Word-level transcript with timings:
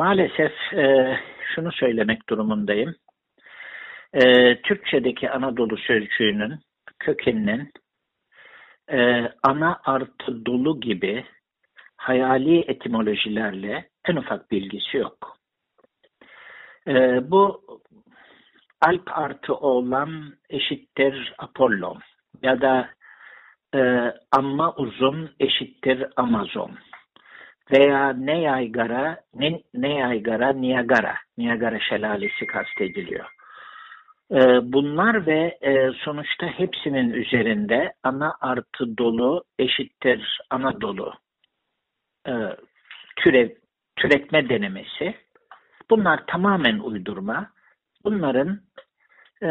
Maalesef 0.00 0.52
e, 0.72 1.16
şunu 1.54 1.72
söylemek 1.72 2.28
durumundayım. 2.28 2.94
E, 4.12 4.22
Türkçedeki 4.62 5.30
Anadolu 5.30 5.76
sözcüğünün 5.76 6.58
kökeninin 6.98 7.72
e, 8.92 9.28
ana 9.42 9.80
artı 9.84 10.46
dolu 10.46 10.80
gibi 10.80 11.24
hayali 11.96 12.60
etimolojilerle 12.60 13.88
en 14.08 14.16
ufak 14.16 14.50
bilgisi 14.50 14.96
yok. 14.96 15.36
E, 16.88 16.92
bu 17.30 17.62
Alp 18.80 19.18
artı 19.18 19.54
oğlan 19.54 20.34
eşittir 20.50 21.34
Apollon 21.38 21.98
ya 22.42 22.60
da 22.60 22.90
e, 23.74 24.12
amma 24.32 24.74
uzun 24.74 25.30
eşittir 25.40 26.06
Amazon 26.16 26.70
veya 27.72 28.12
ne 28.12 28.40
yaygara 28.40 29.20
ne, 29.34 29.62
ne 29.74 29.94
yaygara 29.94 30.52
Niagara 30.52 31.16
Niagara 31.38 31.80
şelalesi 31.80 32.46
kastediliyor. 32.46 33.26
Ee, 34.32 34.72
bunlar 34.72 35.26
ve 35.26 35.58
e, 35.62 35.90
sonuçta 35.92 36.46
hepsinin 36.46 37.10
üzerinde 37.10 37.92
ana 38.02 38.34
artı 38.40 38.98
dolu 38.98 39.44
eşittir 39.58 40.40
Anadolu 40.50 41.14
e, 42.28 42.32
türev, 43.16 43.48
türetme 43.96 44.48
denemesi. 44.48 45.14
Bunlar 45.90 46.26
tamamen 46.26 46.78
uydurma. 46.78 47.50
Bunların 48.04 48.60
e, 49.42 49.50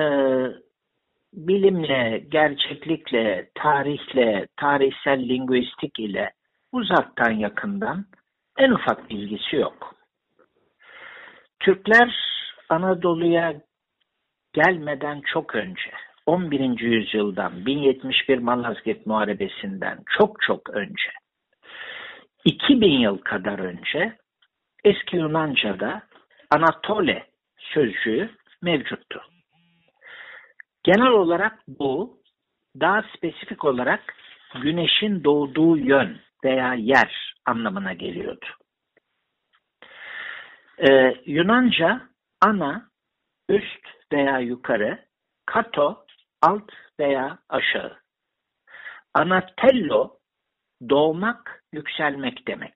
bilimle, 1.33 2.25
gerçeklikle, 2.31 3.49
tarihle, 3.55 4.47
tarihsel 4.57 5.19
lingüistik 5.19 5.99
ile 5.99 6.31
uzaktan 6.71 7.31
yakından 7.31 8.05
en 8.57 8.71
ufak 8.71 9.09
bilgisi 9.09 9.55
yok. 9.55 9.95
Türkler 11.59 12.15
Anadolu'ya 12.69 13.61
gelmeden 14.53 15.21
çok 15.33 15.55
önce 15.55 15.91
11. 16.25 16.79
yüzyıldan 16.79 17.65
1071 17.65 18.37
Malazgirt 18.37 19.05
Muharebesi'nden 19.05 19.99
çok 20.17 20.41
çok 20.41 20.69
önce 20.69 21.09
2000 22.45 22.99
yıl 22.99 23.17
kadar 23.17 23.59
önce 23.59 24.17
eski 24.83 25.15
Yunanca'da 25.17 26.01
Anatole 26.51 27.25
sözcüğü 27.57 28.29
mevcuttu. 28.61 29.21
Genel 30.83 31.11
olarak 31.11 31.59
bu 31.67 32.19
daha 32.79 33.03
spesifik 33.15 33.65
olarak 33.65 34.15
güneşin 34.61 35.23
doğduğu 35.23 35.77
yön 35.77 36.21
veya 36.43 36.73
yer 36.73 37.35
anlamına 37.45 37.93
geliyordu. 37.93 38.45
Ee, 40.77 41.15
Yunanca 41.25 42.01
ana, 42.41 42.89
üst 43.49 43.87
veya 44.11 44.39
yukarı, 44.39 45.05
kato, 45.45 46.05
alt 46.41 46.71
veya 46.99 47.39
aşağı. 47.49 47.97
Anatello, 49.13 50.17
doğmak, 50.89 51.63
yükselmek 51.73 52.47
demek. 52.47 52.73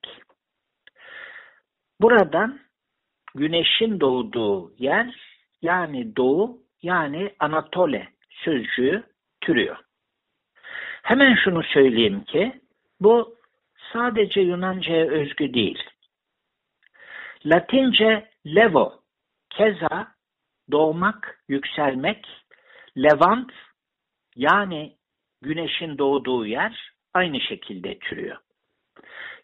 Buradan 2.00 2.60
güneşin 3.34 4.00
doğduğu 4.00 4.74
yer 4.78 5.14
yani 5.62 6.16
doğu 6.16 6.63
yani 6.84 7.34
Anatole 7.40 8.08
sözcüğü 8.30 9.02
türüyor. 9.40 9.76
Hemen 11.02 11.34
şunu 11.44 11.62
söyleyeyim 11.62 12.24
ki 12.24 12.60
bu 13.00 13.36
sadece 13.92 14.40
Yunanca'ya 14.40 15.06
özgü 15.06 15.54
değil. 15.54 15.82
Latince 17.46 18.30
levo, 18.46 19.00
keza 19.50 20.14
doğmak, 20.70 21.44
yükselmek, 21.48 22.26
levant 22.96 23.52
yani 24.36 24.96
güneşin 25.42 25.98
doğduğu 25.98 26.46
yer 26.46 26.92
aynı 27.14 27.40
şekilde 27.40 27.98
türüyor. 27.98 28.36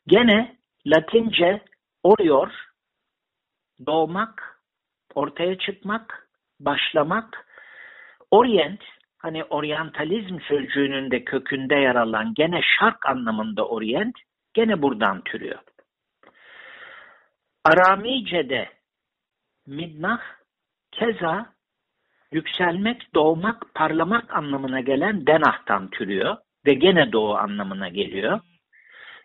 Gene 0.07 0.57
Latince 0.87 1.65
orior, 2.03 2.51
doğmak, 3.87 4.63
ortaya 5.15 5.59
çıkmak, 5.59 6.30
başlamak, 6.61 7.47
orient 8.31 8.81
hani 9.19 9.45
oryantalizm 9.45 10.41
sözcüğünün 10.41 11.11
de 11.11 11.25
kökünde 11.25 11.75
yer 11.75 11.95
alan 11.95 12.35
gene 12.35 12.61
şark 12.79 13.07
anlamında 13.07 13.69
orient 13.69 14.15
gene 14.55 14.83
buradan 14.83 15.25
türüyor. 15.25 15.59
Aramice'de 17.65 18.69
midnah 19.67 20.21
keza 20.93 21.47
yükselmek, 22.33 23.15
doğmak, 23.15 23.75
parlamak 23.75 24.37
anlamına 24.37 24.81
gelen 24.81 25.27
denahtan 25.27 25.91
türüyor 25.91 26.37
ve 26.67 26.75
gene 26.75 27.13
doğu 27.13 27.35
anlamına 27.35 27.89
geliyor. 27.89 28.41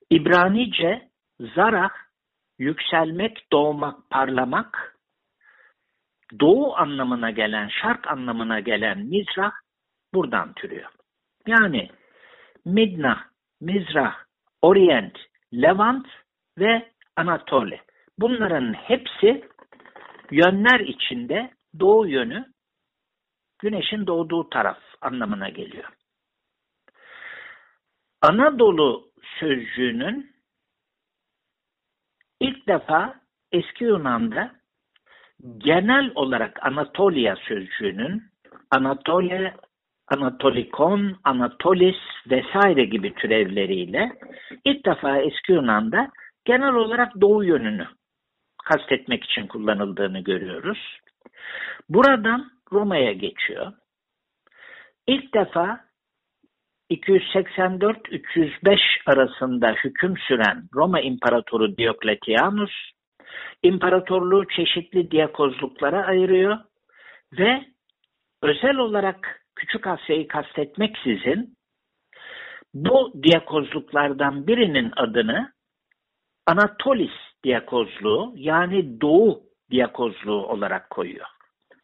İbranice 0.09 1.09
zarah 1.40 1.91
yükselmek, 2.59 3.52
doğmak, 3.52 4.09
parlamak 4.09 4.94
doğu 6.40 6.75
anlamına 6.75 7.31
gelen, 7.31 7.68
şark 7.68 8.08
anlamına 8.08 8.59
gelen 8.59 9.00
mizrah 9.00 9.52
buradan 10.13 10.53
türüyor. 10.53 10.91
Yani 11.47 11.90
Midna, 12.66 13.25
Mizrah, 13.62 14.16
Orient, 14.62 15.18
Levant 15.53 16.08
ve 16.58 16.91
Anatole. 17.16 17.81
Bunların 18.19 18.74
hepsi 18.74 19.50
yönler 20.31 20.80
içinde 20.80 21.52
doğu 21.80 22.08
yönü 22.08 22.46
güneşin 23.59 24.08
doğduğu 24.08 24.50
taraf 24.50 24.80
anlamına 25.02 25.50
geliyor. 25.50 25.90
Anadolu 28.22 29.12
sözcüğünün 29.40 30.35
ilk 32.40 32.68
defa 32.68 33.22
eski 33.52 33.84
Yunan'da 33.84 34.56
genel 35.57 36.11
olarak 36.16 36.66
Anatolia 36.66 37.35
sözcüğünün 37.35 38.23
Anatolia 38.72 39.51
Anatolikon, 40.07 41.17
Anatolis 41.23 41.97
vesaire 42.29 42.85
gibi 42.85 43.13
türevleriyle 43.13 44.11
ilk 44.66 44.85
defa 44.85 45.17
eski 45.17 45.51
Yunan'da 45.51 46.09
genel 46.45 46.73
olarak 46.73 47.22
doğu 47.22 47.44
yönünü 47.44 47.88
kastetmek 48.63 49.23
için 49.23 49.47
kullanıldığını 49.47 50.19
görüyoruz. 50.19 50.97
Buradan 51.89 52.51
Roma'ya 52.72 53.11
geçiyor. 53.11 53.73
İlk 55.07 55.34
defa 55.34 55.85
284-305 56.91 58.79
arasında 59.05 59.72
hüküm 59.84 60.17
süren 60.17 60.63
Roma 60.73 61.01
İmparatoru 61.01 61.78
Diokletianus, 61.78 62.72
imparatorluğu 63.66 64.48
çeşitli 64.48 65.12
diakozluklara 65.12 66.06
ayırıyor 66.06 66.58
ve 67.40 67.66
özel 68.42 68.78
olarak 68.78 69.42
Küçük 69.56 69.88
Asya'yı 69.88 70.28
kastetmeksizin 70.28 71.56
bu 72.74 73.14
diakozluklardan 73.24 74.48
birinin 74.48 74.92
adını 74.96 75.53
Anatolis 76.48 77.12
diakozluğu 77.44 78.34
yani 78.36 79.02
Doğu 79.02 79.44
diakozluğu 79.72 80.47
olarak 80.47 80.90
koyuyor. 80.90 81.26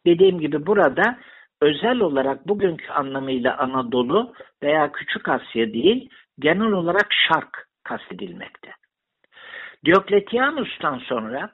Dediğim 0.06 0.40
gibi 0.40 0.66
burada 0.66 1.18
özel 1.62 2.00
olarak 2.00 2.48
bugünkü 2.48 2.92
anlamıyla 2.92 3.58
Anadolu 3.58 4.34
veya 4.62 4.92
Küçük 4.92 5.28
Asya 5.28 5.72
değil, 5.72 6.10
genel 6.38 6.72
olarak 6.72 7.06
Şark 7.28 7.68
kastedilmekte. 7.84 8.70
Diokletianus'tan 9.84 10.98
sonra 10.98 11.50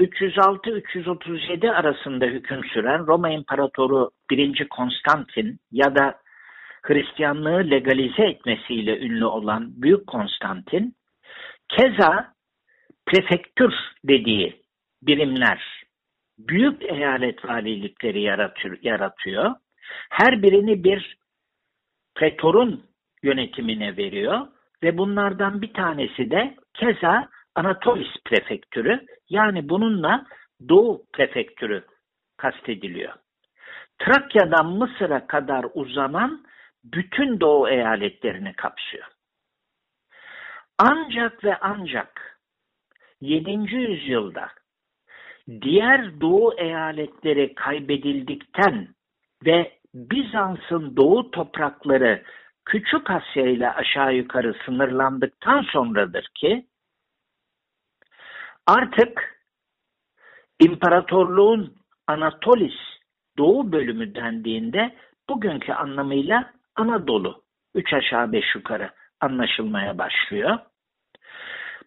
306-337 0.00 1.70
arasında 1.70 2.24
hüküm 2.24 2.64
süren 2.64 3.06
Roma 3.06 3.30
İmparatoru 3.30 4.10
1. 4.30 4.68
Konstantin 4.68 5.58
ya 5.72 5.96
da 5.96 6.18
Hristiyanlığı 6.82 7.70
legalize 7.70 8.22
etmesiyle 8.22 8.98
ünlü 8.98 9.24
olan 9.24 9.82
Büyük 9.82 10.06
Konstantin, 10.06 10.94
keza 11.68 12.34
prefektür 13.06 13.74
dediği 14.04 14.62
birimler, 15.02 15.84
büyük 16.38 16.82
eyalet 16.82 17.44
valilikleri 17.44 18.20
yaratıyor. 18.82 19.54
Her 20.10 20.42
birini 20.42 20.84
bir 20.84 21.16
pretorun 22.14 22.84
yönetimine 23.22 23.96
veriyor 23.96 24.46
ve 24.82 24.98
bunlardan 24.98 25.62
bir 25.62 25.72
tanesi 25.72 26.30
de 26.30 26.56
keza 26.74 27.28
Anatolis 27.54 28.08
prefektürü 28.24 29.06
yani 29.28 29.68
bununla 29.68 30.26
Doğu 30.68 31.06
prefektürü 31.12 31.84
kastediliyor. 32.36 33.12
Trakya'dan 33.98 34.66
Mısır'a 34.66 35.26
kadar 35.26 35.66
uzanan 35.74 36.44
bütün 36.84 37.40
doğu 37.40 37.68
eyaletlerini 37.68 38.52
kapsıyor. 38.52 39.04
Ancak 40.78 41.44
ve 41.44 41.56
ancak 41.60 42.40
7. 43.20 43.50
yüzyılda 43.74 44.48
diğer 45.60 46.20
doğu 46.20 46.54
eyaletleri 46.58 47.54
kaybedildikten 47.54 48.88
ve 49.46 49.72
Bizans'ın 49.94 50.96
doğu 50.96 51.30
toprakları 51.30 52.22
Küçük 52.64 53.10
Asya 53.10 53.46
ile 53.46 53.70
aşağı 53.70 54.14
yukarı 54.14 54.54
sınırlandıktan 54.66 55.62
sonradır 55.62 56.28
ki 56.34 56.66
artık 58.66 59.40
imparatorluğun 60.60 61.74
Anatolis 62.06 62.74
doğu 63.38 63.72
bölümü 63.72 64.14
dendiğinde 64.14 64.94
bugünkü 65.30 65.72
anlamıyla 65.72 66.52
Anadolu 66.76 67.42
üç 67.74 67.92
aşağı 67.92 68.32
beş 68.32 68.54
yukarı 68.54 68.90
anlaşılmaya 69.20 69.98
başlıyor. 69.98 70.58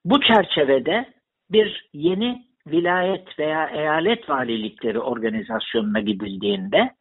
Bu 0.05 0.21
çerçevede 0.21 1.13
bir 1.51 1.89
yeni 1.93 2.45
vilayet 2.67 3.39
veya 3.39 3.69
eyalet 3.69 4.29
valilikleri 4.29 4.99
organizasyonuna 4.99 5.99
gidildiğinde 5.99 6.95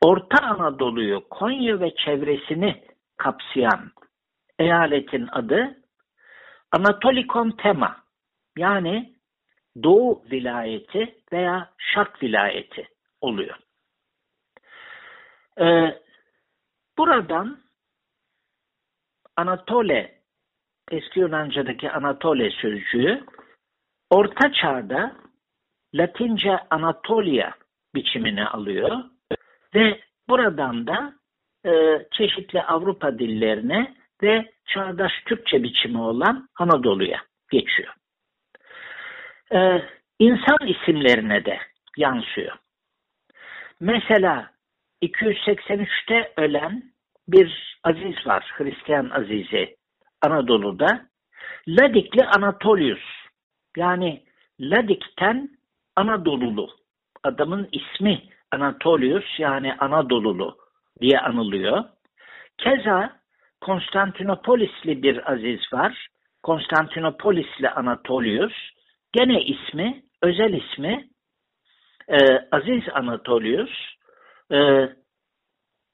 Orta 0.00 0.46
Anadolu'yu, 0.46 1.28
Konya 1.30 1.80
ve 1.80 1.94
çevresini 1.94 2.84
kapsayan 3.16 3.90
eyaletin 4.58 5.28
adı 5.32 5.76
Anatolikon 6.72 7.50
Tema 7.50 8.05
yani 8.56 9.16
Doğu 9.82 10.24
vilayeti 10.30 11.14
veya 11.32 11.70
Şark 11.78 12.22
vilayeti 12.22 12.88
oluyor. 13.20 13.56
Ee, 15.60 16.00
buradan 16.98 17.58
Anatole, 19.36 20.22
eski 20.90 21.20
Yunanca'daki 21.20 21.90
Anatole 21.90 22.50
sözcüğü 22.50 23.24
Orta 24.10 24.52
Çağ'da 24.52 25.16
Latince 25.94 26.58
Anatolia 26.70 27.52
biçimini 27.94 28.46
alıyor 28.46 29.04
ve 29.74 30.00
buradan 30.28 30.86
da 30.86 31.14
e, 31.66 32.02
çeşitli 32.12 32.62
Avrupa 32.62 33.18
dillerine 33.18 33.94
ve 34.22 34.52
çağdaş 34.66 35.12
Türkçe 35.26 35.62
biçimi 35.62 36.00
olan 36.00 36.48
Anadolu'ya 36.58 37.22
geçiyor. 37.50 37.94
E, 39.54 39.82
insan 40.18 40.66
isimlerine 40.66 41.44
de 41.44 41.58
yansıyor. 41.96 42.56
Mesela 43.80 44.50
283'te 45.02 46.32
ölen 46.36 46.82
bir 47.28 47.78
aziz 47.84 48.26
var, 48.26 48.52
Hristiyan 48.56 49.10
azizi 49.10 49.76
Anadolu'da. 50.22 51.06
Ladikli 51.68 52.24
Anatolius 52.24 53.02
yani 53.76 54.22
Ladik'ten 54.60 55.48
Anadolulu 55.96 56.70
adamın 57.22 57.68
ismi 57.72 58.22
Anatolius 58.50 59.38
yani 59.38 59.74
Anadolulu 59.74 60.56
diye 61.00 61.20
anılıyor. 61.20 61.84
Keza 62.58 63.16
Konstantinopolisli 63.60 65.02
bir 65.02 65.32
aziz 65.32 65.60
var. 65.72 66.08
Konstantinopolisli 66.42 67.70
Anatolius. 67.70 68.52
Gene 69.16 69.42
ismi, 69.42 70.02
özel 70.22 70.52
ismi 70.52 71.08
e, 72.08 72.16
Aziz 72.52 72.82
Anatolius. 72.92 73.70
E, 74.52 74.56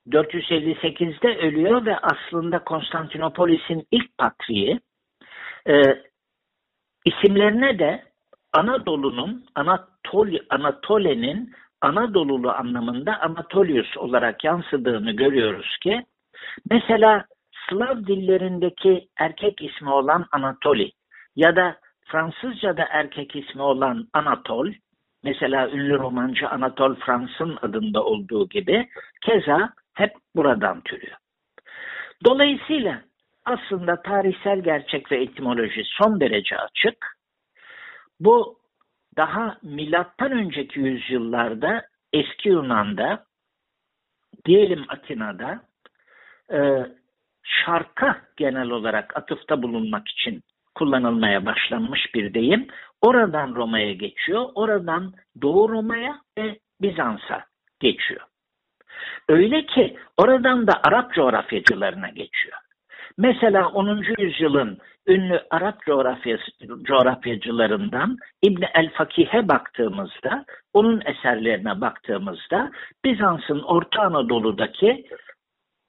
458'de 0.08 1.38
ölüyor 1.38 1.86
ve 1.86 1.98
aslında 1.98 2.64
Konstantinopolis'in 2.64 3.86
ilk 3.90 4.18
patriği. 4.18 4.80
E, 5.68 5.82
isimlerine 7.04 7.78
de 7.78 8.02
Anadolu'nun, 8.52 9.44
Anatol, 9.54 10.28
Anatole'nin 10.50 11.52
Anadolulu 11.80 12.50
anlamında 12.50 13.20
Anatolius 13.20 13.96
olarak 13.96 14.44
yansıdığını 14.44 15.12
görüyoruz 15.12 15.76
ki 15.82 16.04
mesela 16.70 17.24
Slav 17.68 17.96
dillerindeki 17.96 19.08
erkek 19.16 19.62
ismi 19.62 19.90
olan 19.90 20.26
Anatoli 20.32 20.92
ya 21.36 21.56
da 21.56 21.76
Fransızca'da 22.12 22.86
erkek 22.90 23.36
ismi 23.36 23.62
olan 23.62 24.08
Anatol 24.12 24.72
mesela 25.22 25.68
ünlü 25.70 25.98
romancı 25.98 26.48
Anatol 26.48 26.94
Frans'ın 26.94 27.58
adında 27.62 28.04
olduğu 28.04 28.48
gibi 28.48 28.88
keza 29.20 29.72
hep 29.94 30.12
buradan 30.36 30.80
türüyor. 30.80 31.16
Dolayısıyla 32.24 33.02
aslında 33.44 34.02
tarihsel 34.02 34.60
gerçek 34.60 35.12
ve 35.12 35.22
etimoloji 35.22 35.82
son 35.84 36.20
derece 36.20 36.56
açık. 36.56 37.16
Bu 38.20 38.58
daha 39.16 39.58
milattan 39.62 40.32
önceki 40.32 40.80
yüzyıllarda 40.80 41.86
eski 42.12 42.48
Yunan'da 42.48 43.24
diyelim 44.44 44.84
Atina'da 44.88 45.62
e, 46.52 46.86
şarka 47.42 48.22
genel 48.36 48.70
olarak 48.70 49.16
atıfta 49.16 49.62
bulunmak 49.62 50.08
için 50.08 50.42
kullanılmaya 50.74 51.46
başlanmış 51.46 52.14
bir 52.14 52.34
deyim. 52.34 52.66
Oradan 53.02 53.54
Roma'ya 53.54 53.92
geçiyor. 53.92 54.48
Oradan 54.54 55.12
Doğu 55.42 55.68
Roma'ya 55.68 56.20
ve 56.38 56.58
Bizans'a 56.80 57.44
geçiyor. 57.80 58.20
Öyle 59.28 59.66
ki 59.66 59.96
oradan 60.16 60.66
da 60.66 60.80
Arap 60.82 61.14
coğrafyacılarına 61.14 62.08
geçiyor. 62.08 62.58
Mesela 63.18 63.68
10. 63.68 64.02
yüzyılın 64.18 64.78
ünlü 65.06 65.40
Arap 65.50 65.82
coğrafyacılarından 66.84 68.16
İbni 68.42 68.66
el-Fakih'e 68.74 69.48
baktığımızda, 69.48 70.44
onun 70.72 71.02
eserlerine 71.06 71.80
baktığımızda 71.80 72.70
Bizans'ın 73.04 73.62
Orta 73.62 74.02
Anadolu'daki 74.02 75.06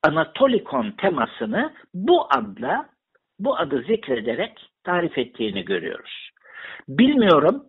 Anatolikon 0.04 0.92
temasını 0.92 1.74
bu 1.94 2.28
adla, 2.30 2.90
bu 3.40 3.58
adı 3.58 3.82
zikrederek 3.82 4.73
tarif 4.84 5.18
ettiğini 5.18 5.66
görüyoruz. 5.66 6.30
Bilmiyorum 6.88 7.64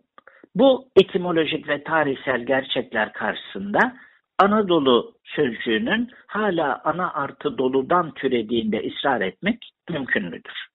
bu 0.55 0.89
etimolojik 0.97 1.69
ve 1.69 1.85
tarihsel 1.85 2.47
gerçekler 2.47 3.13
karşısında 3.13 3.97
Anadolu 4.39 5.15
sözcüğünün 5.25 6.11
hala 6.27 6.81
ana 6.85 7.13
artı 7.13 7.59
doludan 7.59 8.15
türediğinde 8.15 8.89
ısrar 8.89 9.21
etmek 9.21 9.73
mümkün 9.91 10.25
müdür? 10.25 10.74